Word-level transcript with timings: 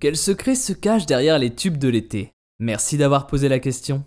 Quel 0.00 0.16
secret 0.16 0.54
se 0.54 0.72
cache 0.72 1.04
derrière 1.04 1.38
les 1.38 1.54
tubes 1.54 1.76
de 1.76 1.88
l'été? 1.88 2.32
Merci 2.58 2.96
d'avoir 2.96 3.26
posé 3.26 3.50
la 3.50 3.58
question. 3.58 4.02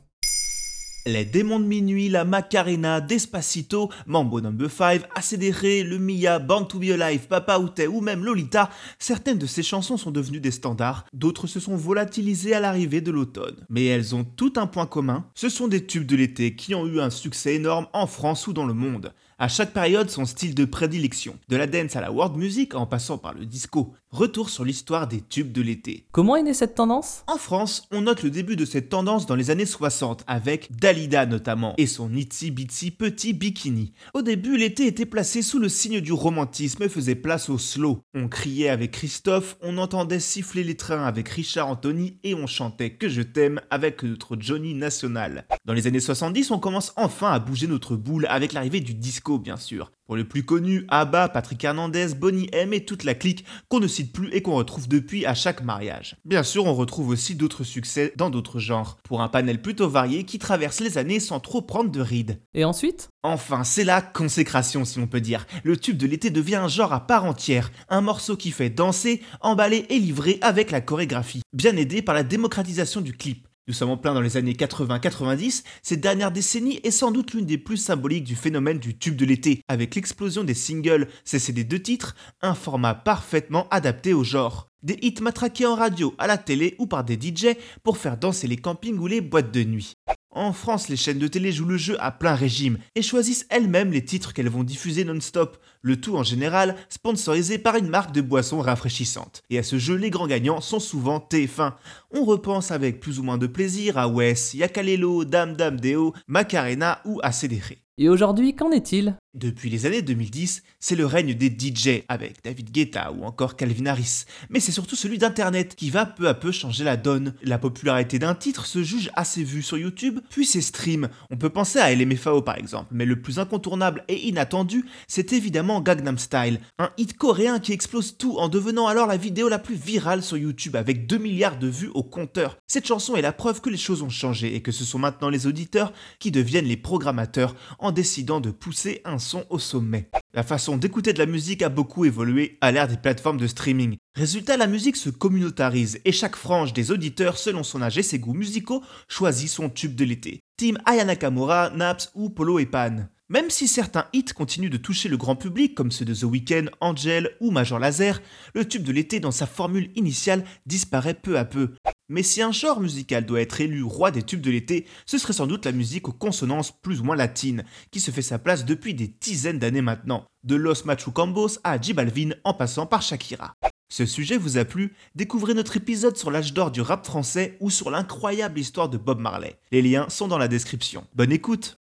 Les 1.05 1.23
démons 1.23 1.59
de 1.59 1.65
minuit, 1.65 2.09
la 2.09 2.25
Macarena, 2.25 2.99
Despacito, 2.99 3.91
Mambo 4.07 4.41
No. 4.41 4.51
5, 4.67 5.03
ACDR, 5.13 5.85
Le 5.85 5.99
Mia, 5.99 6.39
Born 6.39 6.67
to 6.67 6.79
Be 6.79 6.99
Alive, 6.99 7.27
Papa 7.27 7.59
Outé 7.59 7.85
ou 7.85 8.01
même 8.01 8.25
Lolita, 8.25 8.71
certaines 8.97 9.37
de 9.37 9.45
ces 9.45 9.61
chansons 9.61 9.97
sont 9.97 10.09
devenues 10.09 10.39
des 10.39 10.49
standards, 10.49 11.05
d'autres 11.13 11.45
se 11.45 11.59
sont 11.59 11.75
volatilisées 11.75 12.55
à 12.55 12.59
l'arrivée 12.59 13.01
de 13.01 13.11
l'automne. 13.11 13.63
Mais 13.69 13.85
elles 13.85 14.15
ont 14.15 14.23
tout 14.23 14.53
un 14.55 14.65
point 14.65 14.87
commun, 14.87 15.27
ce 15.35 15.49
sont 15.49 15.67
des 15.67 15.85
tubes 15.85 16.07
de 16.07 16.15
l'été 16.15 16.55
qui 16.55 16.73
ont 16.73 16.87
eu 16.87 17.01
un 17.01 17.11
succès 17.11 17.53
énorme 17.53 17.85
en 17.93 18.07
France 18.07 18.47
ou 18.47 18.53
dans 18.53 18.65
le 18.65 18.73
monde. 18.73 19.13
À 19.39 19.47
chaque 19.47 19.73
période, 19.73 20.09
son 20.09 20.25
style 20.25 20.53
de 20.53 20.65
prédilection. 20.65 21.37
De 21.49 21.55
la 21.55 21.65
dance 21.65 21.95
à 21.95 22.01
la 22.01 22.11
world 22.11 22.35
music 22.35 22.75
en 22.75 22.85
passant 22.85 23.17
par 23.17 23.33
le 23.33 23.45
disco. 23.45 23.93
Retour 24.11 24.51
sur 24.51 24.63
l'histoire 24.63 25.07
des 25.07 25.21
tubes 25.21 25.51
de 25.51 25.63
l'été. 25.63 26.05
Comment 26.11 26.35
est 26.35 26.43
née 26.43 26.53
cette 26.53 26.75
tendance? 26.75 27.23
En 27.25 27.37
France, 27.37 27.87
on 27.91 28.01
note 28.01 28.21
le 28.21 28.29
début 28.29 28.55
de 28.55 28.63
cette 28.63 28.89
tendance 28.89 29.25
dans 29.25 29.33
les 29.33 29.49
années 29.49 29.65
60 29.65 30.23
avec 30.27 30.71
Dalida 30.77 31.25
notamment 31.25 31.73
et 31.79 31.87
son 31.87 32.13
itsy 32.13 32.51
bitsy 32.51 32.91
petit 32.91 33.33
bikini. 33.33 33.93
Au 34.13 34.21
début, 34.21 34.55
l'été 34.55 34.85
était 34.85 35.07
placé 35.07 35.41
sous 35.41 35.57
le 35.57 35.67
signe 35.67 35.99
du 35.99 36.13
romantisme 36.13 36.83
et 36.83 36.89
faisait 36.89 37.15
place 37.15 37.49
au 37.49 37.57
slow. 37.57 38.01
On 38.13 38.27
criait 38.27 38.69
avec 38.69 38.91
Christophe, 38.91 39.57
on 39.61 39.79
entendait 39.79 40.19
siffler 40.19 40.63
les 40.63 40.77
trains 40.77 41.05
avec 41.05 41.27
Richard 41.29 41.69
Anthony 41.69 42.19
et 42.23 42.35
on 42.35 42.45
chantait 42.45 42.91
Que 42.91 43.09
je 43.09 43.23
t'aime 43.23 43.61
avec 43.71 44.03
notre 44.03 44.37
Johnny 44.39 44.75
national. 44.75 45.47
Dans 45.65 45.73
les 45.73 45.87
années 45.87 45.99
70, 45.99 46.51
on 46.51 46.59
commence 46.59 46.93
enfin 46.97 47.31
à 47.31 47.39
bouger 47.39 47.65
notre 47.65 47.95
boule 47.95 48.27
avec 48.29 48.53
l'arrivée 48.53 48.79
du 48.79 48.93
disco 48.93 49.22
bien 49.31 49.57
sûr. 49.57 49.91
Pour 50.05 50.17
le 50.17 50.27
plus 50.27 50.43
connu, 50.43 50.85
ABBA, 50.89 51.29
Patrick 51.29 51.63
Hernandez, 51.63 52.07
Bonnie 52.15 52.49
M 52.51 52.73
et 52.73 52.83
toute 52.83 53.05
la 53.05 53.15
clique 53.15 53.45
qu'on 53.69 53.79
ne 53.79 53.87
cite 53.87 54.11
plus 54.11 54.29
et 54.33 54.41
qu'on 54.41 54.55
retrouve 54.55 54.89
depuis 54.89 55.25
à 55.25 55.33
chaque 55.33 55.63
mariage. 55.63 56.17
Bien 56.25 56.43
sûr, 56.43 56.65
on 56.65 56.73
retrouve 56.73 57.07
aussi 57.07 57.35
d'autres 57.35 57.63
succès 57.63 58.13
dans 58.17 58.29
d'autres 58.29 58.59
genres, 58.59 58.97
pour 59.03 59.21
un 59.21 59.29
panel 59.29 59.61
plutôt 59.61 59.89
varié 59.89 60.25
qui 60.25 60.39
traverse 60.39 60.81
les 60.81 60.97
années 60.97 61.21
sans 61.21 61.39
trop 61.39 61.61
prendre 61.61 61.89
de 61.89 62.01
rides. 62.01 62.41
Et 62.53 62.65
ensuite? 62.65 63.07
Enfin, 63.23 63.63
c'est 63.63 63.85
la 63.85 64.01
consécration 64.01 64.83
si 64.83 64.99
on 64.99 65.07
peut 65.07 65.21
dire. 65.21 65.47
Le 65.63 65.77
tube 65.77 65.97
de 65.97 66.05
l'été 66.05 66.29
devient 66.29 66.55
un 66.55 66.67
genre 66.67 66.91
à 66.91 67.07
part 67.07 67.23
entière, 67.23 67.71
un 67.87 68.01
morceau 68.01 68.35
qui 68.35 68.51
fait 68.51 68.69
danser, 68.69 69.21
emballer 69.39 69.85
et 69.89 69.99
livrer 69.99 70.37
avec 70.41 70.69
la 70.69 70.81
chorégraphie, 70.81 71.43
bien 71.53 71.77
aidé 71.77 72.01
par 72.01 72.13
la 72.13 72.23
démocratisation 72.23 72.99
du 72.99 73.13
clip. 73.13 73.47
Nous 73.65 73.73
sommes 73.73 73.91
en 73.91 73.97
plein 73.97 74.13
dans 74.13 74.19
les 74.19 74.35
années 74.35 74.51
80-90, 74.51 75.63
cette 75.81 76.01
dernière 76.01 76.33
décennie 76.33 76.81
est 76.83 76.91
sans 76.91 77.11
doute 77.11 77.33
l'une 77.33 77.45
des 77.45 77.57
plus 77.57 77.77
symboliques 77.77 78.25
du 78.25 78.35
phénomène 78.35 78.77
du 78.77 78.97
tube 78.97 79.15
de 79.15 79.23
l'été, 79.23 79.61
avec 79.69 79.95
l'explosion 79.95 80.43
des 80.43 80.53
singles, 80.53 81.07
CCD 81.23 81.63
de 81.63 81.77
titres, 81.77 82.13
un 82.41 82.55
format 82.55 82.93
parfaitement 82.93 83.69
adapté 83.69 84.13
au 84.13 84.25
genre. 84.25 84.67
Des 84.81 84.97
hits 85.01 85.21
matraqués 85.21 85.65
en 85.65 85.75
radio, 85.75 86.13
à 86.17 86.27
la 86.27 86.37
télé 86.37 86.75
ou 86.77 86.87
par 86.87 87.05
des 87.05 87.13
DJ 87.13 87.55
pour 87.83 87.97
faire 87.97 88.17
danser 88.17 88.47
les 88.47 88.57
campings 88.57 88.97
ou 88.97 89.07
les 89.07 89.21
boîtes 89.21 89.53
de 89.53 89.63
nuit. 89.63 89.93
En 90.35 90.51
France, 90.51 90.89
les 90.89 90.95
chaînes 90.95 91.19
de 91.19 91.27
télé 91.27 91.51
jouent 91.51 91.67
le 91.67 91.77
jeu 91.77 91.95
à 91.99 92.09
plein 92.09 92.33
régime 92.33 92.79
et 92.95 93.03
choisissent 93.03 93.45
elles-mêmes 93.49 93.91
les 93.91 94.03
titres 94.03 94.33
qu'elles 94.33 94.49
vont 94.49 94.63
diffuser 94.63 95.05
non-stop, 95.05 95.57
le 95.83 96.01
tout 96.01 96.15
en 96.15 96.23
général 96.23 96.75
sponsorisé 96.89 97.59
par 97.59 97.75
une 97.75 97.87
marque 97.87 98.11
de 98.13 98.21
boissons 98.21 98.59
rafraîchissantes. 98.59 99.43
Et 99.51 99.59
à 99.59 99.63
ce 99.63 99.77
jeu, 99.77 99.95
les 99.95 100.09
grands 100.09 100.27
gagnants 100.27 100.59
sont 100.59 100.79
souvent 100.79 101.19
TF1. 101.19 101.73
On 102.11 102.25
repense 102.25 102.71
avec 102.71 102.99
plus 102.99 103.19
ou 103.19 103.23
moins 103.23 103.37
de 103.37 103.45
plaisir 103.45 103.99
à 103.99 104.07
Wes, 104.07 104.55
Yakalelo, 104.55 105.23
Dame 105.23 105.55
Dame 105.55 105.79
Deo, 105.79 106.13
Macarena 106.27 106.99
ou 107.05 107.19
ACDR. 107.21 107.82
Et 107.99 108.09
aujourd'hui, 108.09 108.55
qu'en 108.55 108.71
est-il? 108.71 109.15
Depuis 109.35 109.69
les 109.69 109.87
années 109.87 110.01
2010, 110.01 110.63
c'est 110.79 110.95
le 110.95 111.07
règne 111.07 111.33
des 111.33 111.47
DJ 111.47 112.03
avec 112.07 112.43
David 112.43 112.71
Guetta 112.71 113.11
ou 113.11 113.23
encore 113.23 113.55
Calvin 113.55 113.87
Harris. 113.87 114.25
Mais 114.49 114.59
c'est 114.59 114.71
surtout 114.71 114.95
celui 114.95 115.17
d'Internet 115.17 115.75
qui 115.75 115.89
va 115.89 116.05
peu 116.05 116.27
à 116.27 116.35
peu 116.35 116.51
changer 116.51 116.83
la 116.83 116.97
donne. 116.97 117.33
La 117.41 117.57
popularité 117.57 118.19
d'un 118.19 118.35
titre 118.35 118.67
se 118.67 118.83
juge 118.83 119.11
assez 119.15 119.43
vue 119.43 119.63
sur 119.63 119.77
YouTube, 119.77 120.19
puis 120.29 120.45
ses 120.45 120.61
streams. 120.61 121.09
On 121.31 121.37
peut 121.37 121.49
penser 121.49 121.79
à 121.79 121.93
LMFAO 121.93 122.43
par 122.43 122.57
exemple, 122.57 122.89
mais 122.91 123.05
le 123.05 123.21
plus 123.21 123.39
incontournable 123.39 124.03
et 124.07 124.27
inattendu, 124.27 124.85
c'est 125.07 125.33
évidemment 125.33 125.81
Gangnam 125.81 126.19
Style, 126.19 126.59
un 126.77 126.91
hit 126.97 127.15
coréen 127.15 127.59
qui 127.59 127.73
explose 127.73 128.17
tout 128.17 128.37
en 128.37 128.49
devenant 128.49 128.87
alors 128.87 129.07
la 129.07 129.17
vidéo 129.17 129.49
la 129.49 129.59
plus 129.59 129.75
virale 129.75 130.21
sur 130.21 130.37
YouTube 130.37 130.75
avec 130.75 131.07
2 131.07 131.17
milliards 131.17 131.57
de 131.57 131.67
vues 131.67 131.91
au 131.93 132.03
compteur. 132.03 132.57
Cette 132.67 132.87
chanson 132.87 133.15
est 133.15 133.23
la 133.23 133.33
preuve 133.33 133.61
que 133.61 133.71
les 133.71 133.77
choses 133.77 134.03
ont 134.03 134.09
changé 134.09 134.55
et 134.55 134.61
que 134.61 134.71
ce 134.71 134.83
sont 134.83 134.99
maintenant 134.99 135.29
les 135.29 135.47
auditeurs 135.47 135.91
qui 136.19 136.29
deviennent 136.29 136.65
les 136.65 136.77
programmateurs 136.77 137.55
en 137.83 137.91
décidant 137.91 138.39
de 138.39 138.49
pousser 138.49 139.01
un 139.05 139.19
son 139.19 139.45
au 139.49 139.59
sommet. 139.59 140.09
La 140.33 140.41
façon 140.41 140.77
d'écouter 140.77 141.13
de 141.13 141.19
la 141.19 141.25
musique 141.25 141.61
a 141.61 141.69
beaucoup 141.69 142.05
évolué 142.05 142.57
à 142.61 142.71
l'ère 142.71 142.87
des 142.87 142.97
plateformes 142.97 143.37
de 143.37 143.45
streaming. 143.45 143.97
Résultat, 144.15 144.57
la 144.57 144.67
musique 144.67 144.95
se 144.95 145.09
communautarise 145.09 145.99
et 146.05 146.11
chaque 146.11 146.37
frange 146.37 146.73
des 146.73 146.91
auditeurs, 146.91 147.37
selon 147.37 147.61
son 147.61 147.81
âge 147.81 147.97
et 147.97 148.03
ses 148.03 148.19
goûts 148.19 148.33
musicaux, 148.33 148.81
choisit 149.07 149.49
son 149.49 149.69
tube 149.69 149.95
de 149.95 150.05
l'été. 150.05 150.39
Team 150.57 150.77
Aya 150.85 151.03
Nakamura, 151.03 151.71
Naps 151.71 152.09
ou 152.15 152.29
Polo 152.29 152.57
et 152.57 152.65
Pan. 152.65 153.07
Même 153.29 153.49
si 153.49 153.67
certains 153.67 154.05
hits 154.13 154.25
continuent 154.25 154.69
de 154.69 154.77
toucher 154.77 155.09
le 155.09 155.17
grand 155.17 155.35
public, 155.35 155.75
comme 155.75 155.91
ceux 155.91 156.05
de 156.05 156.13
The 156.13 156.23
Weeknd, 156.23 156.65
Angel 156.81 157.31
ou 157.39 157.51
Major 157.51 157.79
Laser, 157.79 158.21
le 158.53 158.67
tube 158.67 158.83
de 158.83 158.91
l'été 158.91 159.19
dans 159.19 159.31
sa 159.31 159.47
formule 159.47 159.91
initiale 159.95 160.45
disparaît 160.65 161.15
peu 161.15 161.37
à 161.37 161.43
peu. 161.45 161.73
Mais 162.13 162.21
si 162.21 162.43
un 162.43 162.51
genre 162.51 162.79
musical 162.79 163.25
doit 163.25 163.41
être 163.41 163.59
élu 163.59 163.81
roi 163.81 164.11
des 164.11 164.21
tubes 164.21 164.39
de 164.39 164.51
l'été, 164.51 164.85
ce 165.07 165.17
serait 165.17 165.33
sans 165.33 165.47
doute 165.47 165.65
la 165.65 165.71
musique 165.71 166.07
aux 166.07 166.13
consonances 166.13 166.71
plus 166.71 167.01
ou 167.01 167.05
moins 167.05 167.15
latines, 167.15 167.63
qui 167.89 167.99
se 167.99 168.11
fait 168.11 168.21
sa 168.21 168.37
place 168.37 168.65
depuis 168.65 168.93
des 168.93 169.07
dizaines 169.19 169.57
d'années 169.57 169.81
maintenant, 169.81 170.23
de 170.43 170.53
Los 170.53 170.85
Machucambos 170.85 171.57
à 171.63 171.81
J 171.81 171.93
Balvin 171.93 172.29
en 172.43 172.53
passant 172.53 172.85
par 172.85 173.01
Shakira. 173.01 173.55
Ce 173.91 174.05
sujet 174.05 174.37
vous 174.37 174.59
a 174.59 174.63
plu? 174.63 174.93
Découvrez 175.15 175.55
notre 175.55 175.75
épisode 175.75 176.15
sur 176.15 176.29
l'âge 176.29 176.53
d'or 176.53 176.69
du 176.69 176.81
rap 176.81 177.03
français 177.03 177.57
ou 177.59 177.71
sur 177.71 177.89
l'incroyable 177.89 178.59
histoire 178.59 178.89
de 178.89 178.99
Bob 178.99 179.19
Marley. 179.19 179.57
Les 179.71 179.81
liens 179.81 180.07
sont 180.07 180.27
dans 180.27 180.37
la 180.37 180.47
description. 180.47 181.07
Bonne 181.15 181.31
écoute 181.31 181.77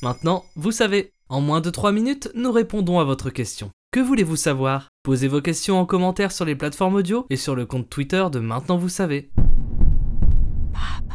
Maintenant, 0.00 0.46
vous 0.56 0.72
savez, 0.72 1.12
en 1.28 1.42
moins 1.42 1.60
de 1.60 1.68
3 1.68 1.92
minutes, 1.92 2.30
nous 2.34 2.52
répondons 2.52 3.00
à 3.00 3.04
votre 3.04 3.28
question. 3.28 3.70
Que 3.92 4.00
voulez-vous 4.00 4.36
savoir? 4.36 4.88
Posez 5.02 5.28
vos 5.28 5.42
questions 5.42 5.78
en 5.78 5.84
commentaire 5.84 6.32
sur 6.32 6.46
les 6.46 6.56
plateformes 6.56 6.94
audio 6.94 7.26
et 7.28 7.36
sur 7.36 7.54
le 7.54 7.66
compte 7.66 7.90
Twitter 7.90 8.24
de 8.32 8.38
Maintenant 8.38 8.78
vous 8.78 8.88
savez. 8.88 9.30
Pop. 10.72 11.11